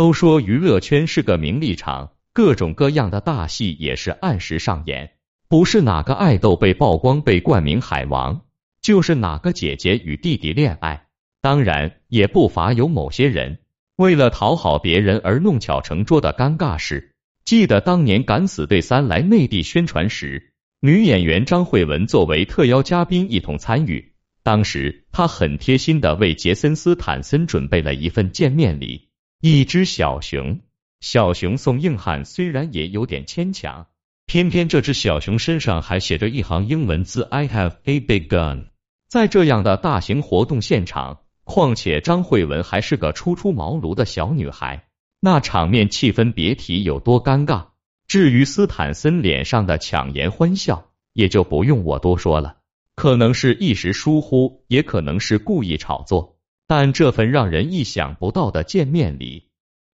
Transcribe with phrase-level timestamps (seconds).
[0.00, 5.10] 都说娱乐圈是个名利场，各种各样的大戏也是按时上演，
[5.46, 8.40] 不是哪个爱豆被曝光被冠名海王，
[8.80, 11.08] 就是哪个姐姐与弟弟恋爱。
[11.42, 13.58] 当然，也不乏有某些人
[13.96, 17.14] 为了讨好别人而弄巧成拙的尴尬事。
[17.44, 29.09] 记得当年《敢死队三》来内地宣传时，女演员张慧雯作为特邀嘉宾一同参与，当时她很贴心的为杰森斯坦森准备了一份见面礼。
[29.42, 30.60] 一只小熊，
[31.00, 33.86] 小熊送硬汉虽然也有点牵强，
[34.26, 38.66] 偏偏这只小熊身上还写着一行英文字：I have a big gun。
[39.08, 44.88] 在这样的大型活动现场，况且张慧雯还是个初出茅庐的小女孩，
[45.20, 47.68] 那场面气氛别提有多尴尬。
[48.06, 52.58] 至于斯坦森脸上的强颜欢笑，也就不用我多说了，
[52.94, 56.36] 可能是一时疏忽，也可能是故意炒作。
[56.70, 59.48] 但这份让人意想不到的见面礼，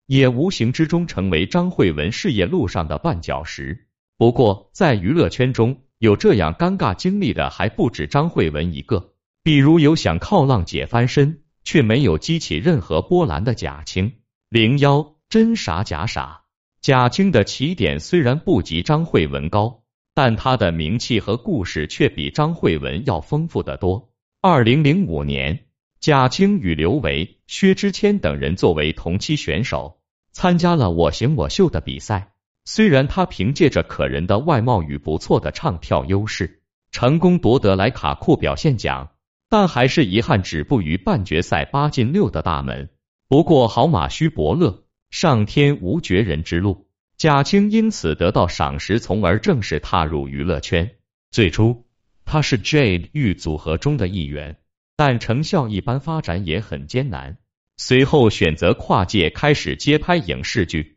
[0.04, 3.86] 也无形之中成为张慧文事业路上的绊脚石。
[4.18, 14.12] 不过，在娱乐圈中有这样尴尬经历的还不止张慧文一个，比如有想靠浪姐翻身却没有激起任何波澜的贾青。
[14.50, 16.42] 零幺真傻假傻，
[16.82, 19.82] 贾青的起点虽然不及张慧文高，
[20.12, 24.12] 但她的名气和故事却比张慧文要丰富的多。
[24.42, 25.65] 二零零五年。
[26.00, 29.98] 贾青与刘维、薛之谦等人作为同期选手
[30.30, 32.32] 参加了我行我秀的比赛。
[32.64, 39.10] 虽然他凭借着可人的外貌与不错的唱跳优势，成功夺得莱卡酷表现奖，
[39.48, 42.90] 但还是遗憾止步于半决赛八进六的大门。
[43.28, 50.96] 不过好马须伯乐，上天无绝人之路，贾青因此得到赏识，从而正式踏入娱乐圈。
[51.30, 51.86] 最初，
[52.24, 54.56] 他是 Jade 玉组合中的一员。
[54.96, 57.36] 但成效一般，发展也很艰难。
[57.76, 60.96] 随后选择跨界，开始接拍影视剧，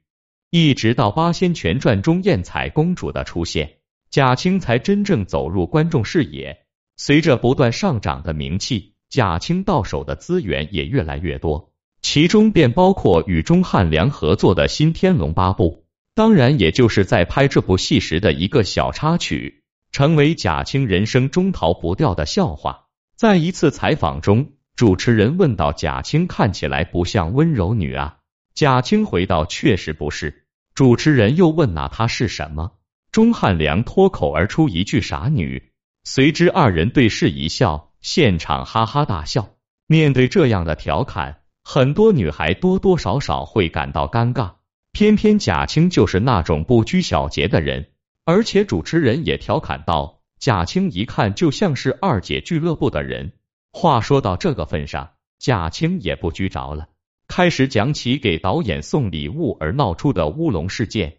[0.49, 6.65] 一直到《八仙全传》中艳彩公主的出现，贾青才真正走入观众视野。
[6.95, 15.83] 随着不断上涨的名气，贾青到手的资源也越来越多，其中便包括与钟汉良合作的新《天龙八部》，
[16.15, 22.88] 当然也就是在拍这部戏时的一个小插曲，成为贾青人生中逃不掉的笑话。
[23.19, 28.19] 在一次采访中，主持人问到贾青看起来不像温柔女啊，
[28.55, 30.45] 贾青回道确实不是。
[30.73, 32.77] 主持人又问那她是什么？
[33.11, 35.73] 钟汉良脱口而出一句傻女，
[36.05, 39.49] 随之二人对视一笑，现场哈哈大笑。
[39.85, 44.53] 面对这样的调侃，很多女孩多多少少会感到尴尬，
[44.93, 47.87] 偏偏贾青就是那种不拘小节的人，
[48.23, 50.18] 而且主持人也调侃道。
[50.39, 53.33] 贾青一看就像是二姐俱乐部的人。
[53.73, 56.87] 话说到这个份上，贾青也不拘着了，
[57.27, 61.17] 开始讲起给导演送礼物而闹出的乌龙事件。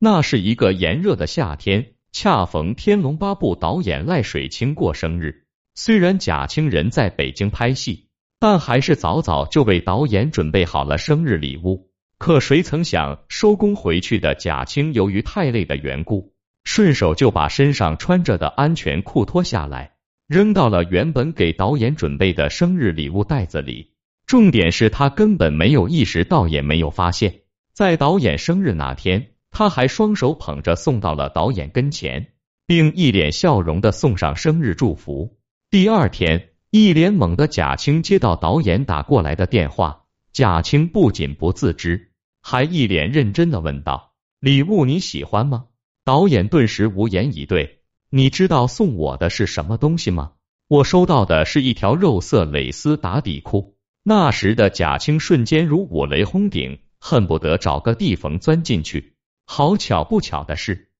[0.00, 5.44] 那是一个炎热的夏天，恰逢《天龙八部》导演赖水清过生日。
[5.74, 8.08] 虽然贾青人在北京拍戏，
[8.40, 11.90] 但还是早早就为导演准备好了生日礼物。
[12.18, 16.34] 可谁曾想，收工回去的贾青由于太累的缘故。
[16.66, 19.92] 顺手就把身上穿着的安全裤脱下来，
[20.26, 23.92] 扔到了原本给导演准备的生日礼物袋子里。
[24.26, 32.32] 重点是他根本没有意识到，也没有发现，在导演生日那天，他还双手捧着送到了导演跟前，
[32.66, 35.38] 并一脸笑容的送上生日祝福。
[35.70, 42.10] 第二天，一脸懵的贾青接到导演打过来的电话，贾青不仅不自知，
[42.42, 45.66] 还一脸认真的问道：“礼物你喜欢吗？”
[46.06, 47.80] 导演顿时无言以对。
[48.10, 50.34] 你知道送我的是什么东西吗？
[50.68, 53.76] 我收到的是一条肉色蕾丝打底裤。
[54.04, 59.16] 那时的贾青瞬间如五雷轰顶，恨不得找个地缝钻进去。
[59.46, 60.90] 好巧不巧的是，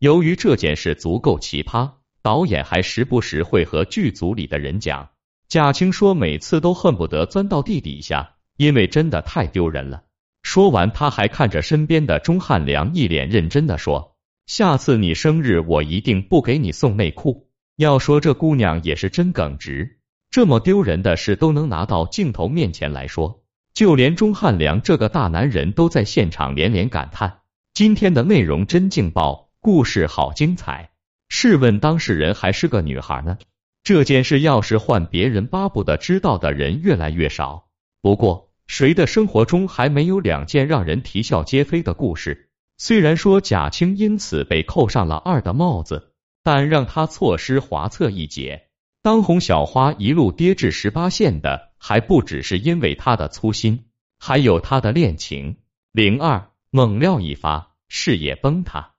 [0.00, 5.10] 由于这件事足够奇葩，导演还时不时会和剧组里的人讲。
[5.48, 10.02] 贾青说，每次都恨不得钻到地底下，因为真的太丢人了。
[10.42, 14.15] 说完，他还看着身边的钟汉良，一脸认真的说。
[14.46, 17.48] 下次你生日，我一定不给你送内裤。
[17.76, 19.98] 要说这姑娘也是真耿直，
[20.30, 23.42] 这么丢人的事都能拿到镜头面前来说，
[23.74, 27.40] 就连钟汉良这个大男人都在现场连连感叹：
[27.74, 30.90] 今天的内容真劲爆，故事好精彩。
[31.28, 33.38] 试问当事人还是个女孩呢？
[33.82, 37.66] 这件事要是换别人，巴不得知道的人越来越少。
[38.00, 42.45] 不过，谁的生活中还没有两件让人啼笑皆非的故事？
[42.78, 46.12] 虽然说贾青因此被扣上了二的帽子，
[46.42, 48.68] 但让他错失华策一劫，
[49.02, 53.86] 当红小花一路跌至十八线的，还不只是因为他的粗心，
[54.18, 55.56] 还有他的恋情。
[55.92, 58.92] 零二猛料一发，事业崩塌。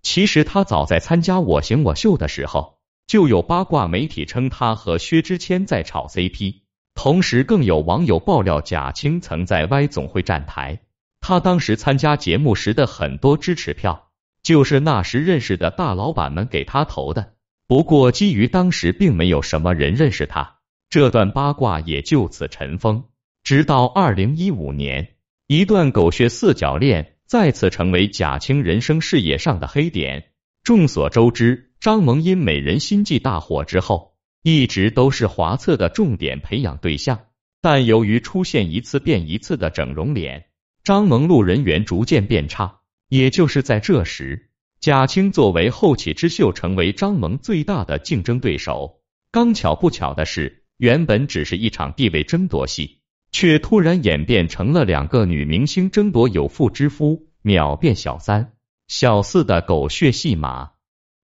[0.00, 6.62] 其实他早在参加我行我秀的时候，就有八卦媒体称他和薛之谦在炒 CP，
[6.94, 10.80] 同时更有网友爆料贾青曾在 Y 总会站台。
[11.28, 14.08] 他当时参加节目时的很多支持票，
[14.42, 17.34] 就是那时认识的大老板们给他投的。
[17.66, 23.04] 不过基于当时并没有什么人认识他，这段八卦也就此尘封。
[23.44, 25.16] 直到二零一五年，
[25.48, 30.30] 一段狗血四角恋再次成为贾青人生事业上的黑点。
[30.62, 37.20] 众所周知，张萌因《美人心计》大火之后，一直都是华策的重点培养对象，
[37.60, 40.46] 但由于出现一次变一次的整容脸。
[40.88, 42.78] 张萌路人缘逐渐变差，
[43.10, 44.48] 也就是在这时，
[44.80, 49.02] 贾青作为后起之秀，成为张萌最大的竞争对手。
[49.30, 58.54] 刚巧不巧的是，原本只是一场地位争夺戏，却突然演变成了两个女明星争夺有妇之夫、秒变小三、
[58.86, 60.70] 小四的狗血戏码。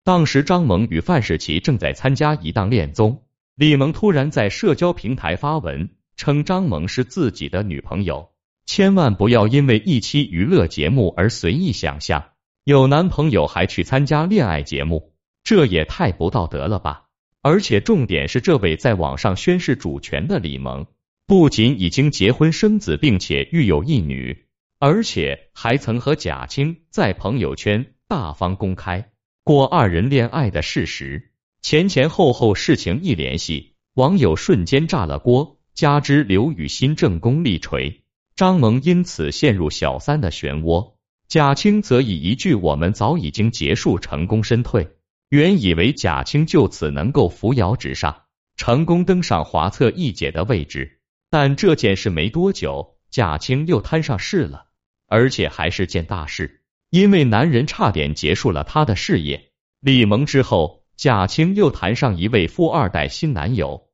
[0.03, 3.23] 当时，张萌与范世琦正在参加一档恋综，
[3.55, 8.32] 李萌突然在社交平台发文称张萌是自己的女朋友。
[8.65, 12.31] 千万不要因为一期娱乐节目而随意想象
[12.63, 15.13] 有男朋友还去参加恋爱节目，
[15.43, 17.03] 这也太不道德了吧！
[17.41, 20.87] 而且重点是，这位在网上宣誓主权的李萌，
[21.27, 24.45] 不仅已经结婚生子，并且育有一女，
[24.79, 29.09] 而且还曾和贾青在朋友圈大方公开
[29.43, 31.31] 过二人恋爱的事实。
[31.61, 35.59] 前前后后事情一联系，网友瞬间炸了锅。
[35.73, 38.02] 加之刘雨欣正宫力锤。
[38.35, 40.93] 张萌因此陷入小三的漩涡，
[41.27, 44.89] 贾青则以一句“我们早已经结束”成功身退。
[45.29, 48.23] 原以为贾青就此能够扶摇直上，
[48.55, 50.99] 成功登上华策一姐的位置，
[51.29, 54.65] 但这件事没多久，贾青又摊上事了，
[55.07, 59.51] 而且还是件大事，因为男人差点结束了他的事业。
[59.79, 63.89] 李萌之后，贾青又谈上一位富二代新男友，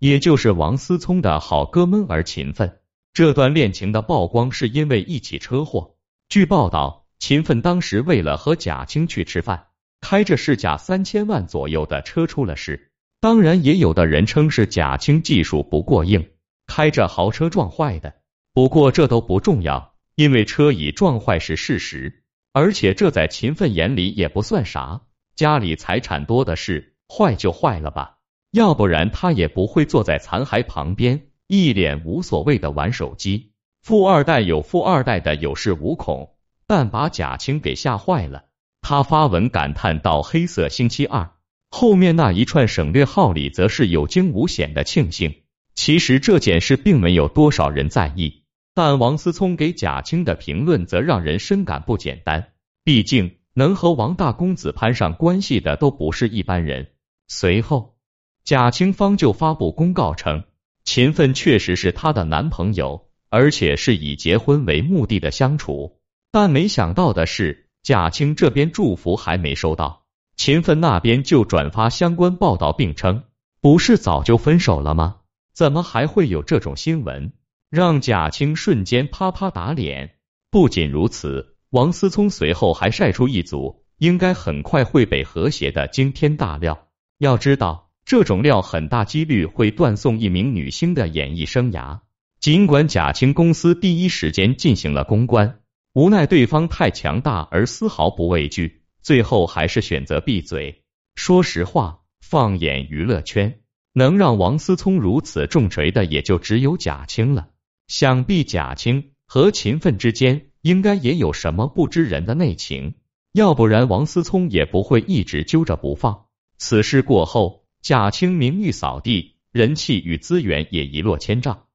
[0.00, 2.80] 也就是王思聪的好哥们儿秦奋。
[3.14, 5.94] 这段恋情的曝光是因为一起车祸。
[6.28, 9.68] 据报道，秦奋当时为了和贾青去吃饭，
[10.00, 12.90] 开着市价三千万左右的车出了事。
[13.20, 16.28] 当然，也有的人称是贾青技术不过硬，
[16.66, 18.12] 开着豪车撞坏的。
[18.52, 25.02] 不过这都不重要，因为车已撞坏是事实，而且这在秦奋眼里也不算啥，
[25.36, 28.18] 家里财产多的是，坏就坏了吧，
[28.50, 31.28] 要不然他也不会坐在残骸旁边。
[31.46, 33.52] 一脸无所谓的玩手机，
[33.82, 36.34] 富二代有富二代的有恃无恐，
[36.66, 38.46] 但把贾青给吓坏了。
[38.80, 41.30] 他发文感叹到：“黑色星期二。”
[41.70, 45.42] 后面那一串省略号里则是有惊无险的庆幸。
[45.74, 48.44] 其实这件事并没有多少人在意，
[48.74, 52.52] 但王思聪给贾青的评论则让人深感不简单。
[52.84, 56.92] 毕竟能和王大公子攀上关系的都不是一般人。
[57.26, 57.96] 随后，
[58.44, 60.44] 贾青方就发布公告称。
[60.84, 65.98] 秦奋确实是她的男朋友，而且是以结婚为目的的相处。
[66.30, 70.04] 但没想到的是，贾青这边祝福还没收到，
[70.36, 73.24] 秦奋那边就转发相关报道，并称
[73.60, 75.16] 不是早就分手了吗？
[75.54, 77.32] 怎么还会有这种新闻？
[77.70, 80.16] 让贾青瞬间啪啪打脸。
[80.50, 86.88] 不仅如此，王思聪随后还晒出一组应该很快会被和谐的惊天大料。
[87.18, 87.83] 要知道。
[88.04, 92.00] 这种料很大几率会断送一名女星的演艺生涯。
[92.38, 95.60] 尽管贾青公司第一时间进行了公关，
[95.94, 100.82] 无奈对方太强大而丝毫不畏惧，最后还是选择闭嘴。
[101.14, 103.60] 说实话，放眼娱乐圈，
[103.94, 107.48] 能让王思聪如此重锤的也就只有贾青了。
[107.88, 112.96] 想必贾青和秦奋之间应该也有什么不知人的内情，
[113.32, 116.26] 要不然王思聪也不会一直揪着不放。
[116.58, 117.63] 此事过后。
[117.84, 121.66] 贾青名誉扫地，人气与资源也一落千丈，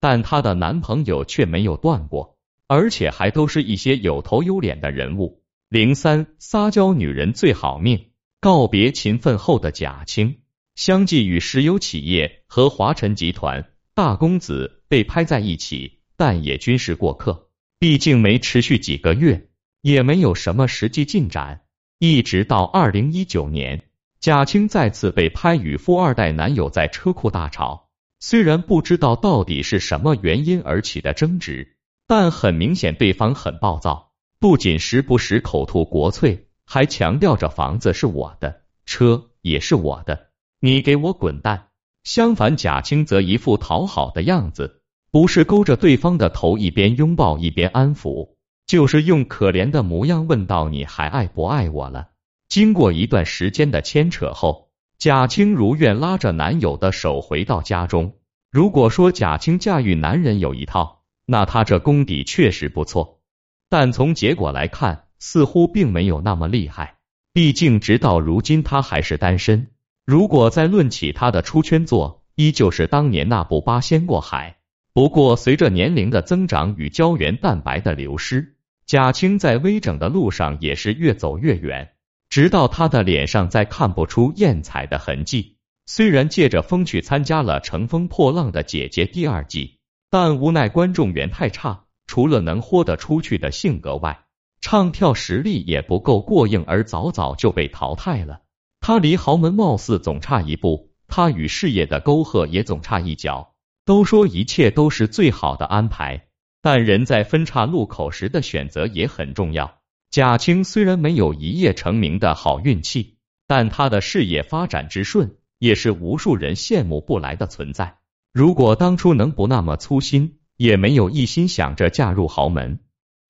[0.00, 5.42] 但她的男朋友却没有断过，而且还都是一些有头有脸的人物。
[5.68, 10.38] 零三撒娇女人最好命，告别勤奋后的贾青，
[10.74, 19.50] 相继与石油企业和华晨集团大公子被拍在一起，但也均是过客，毕竟没持续几个月，
[19.82, 21.60] 也没有什么实际进展，
[21.98, 23.84] 一直到二零一九年。
[24.20, 31.76] 贾青再次被拍与富二代男友在车库大吵，虽然不知道到底是什么原因而起的争执，
[32.08, 34.10] 但很明显对方很暴躁，
[34.40, 41.68] 不仅时不时口吐国粹，还强调着房子是我的，车也是我的，你给我滚蛋。
[42.02, 44.82] 相反，贾青则一副讨好的样子，
[45.12, 48.30] 不是勾着对方的头一边拥抱一边安抚，
[48.66, 52.08] 就是用可怜的模样问到你还爱不爱我了。
[52.48, 58.14] 经过一段时间的牵扯后，贾青如愿拉着男友的手回到家中。
[58.50, 63.20] 如果说贾青驾驭男人有一套，那她这功底确实不错，
[63.68, 66.96] 但从结果来看，似乎并没有那么厉害。
[67.34, 69.68] 毕竟直到如今她还是单身。
[70.06, 74.56] 如果再论起她的出圈作，依旧是当年那部《八仙过海》。
[74.94, 81.92] 不过随着年龄的增长与胶原蛋白的流失，贾青在微整的路上也是越走越远。
[82.30, 85.56] 直到他的脸上再看不出艳彩的痕迹，
[85.86, 89.78] 虽然借着风去参加了《乘风破浪的姐姐》第二季，
[90.10, 94.26] 但无奈观众缘太差，除了能豁得出去的性格外，
[94.60, 98.42] 唱跳实力也不够过硬，而早早就被淘汰了。
[98.80, 103.54] 他离豪门貌似总差一步，他与事业的沟壑也总差一脚。
[103.84, 106.26] 都说一切都是最好的安排，
[106.60, 109.77] 但人在分岔路口时的选择也很重要。
[110.10, 117.98] 贾青虽然没有一夜成名的好运气，但他的事业发展之顺，也是无数人羡慕不来的存在。
[118.32, 122.80] 如果当初能不那么粗心，也没有一心想着嫁入豪门，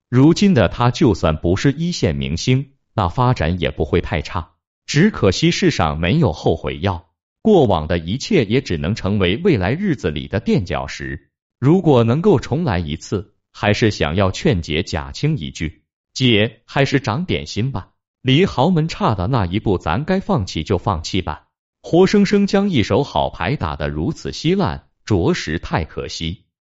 [0.09, 4.51] 如今的他就算不是一线明星，那发展也不会太差。
[4.85, 7.09] 只可惜世上没有后悔药，
[7.41, 11.29] 过往的一切也只能成为未来日子里的垫脚石。
[11.59, 15.83] 如果能够重来一次，还是想要劝解贾青一句。
[16.13, 17.91] 姐，还是长点心吧。
[18.21, 21.47] 离豪门差的那一步，咱该放弃就放弃吧。
[21.81, 26.45] 活生生将一手好牌打得如此稀烂，着实太可惜。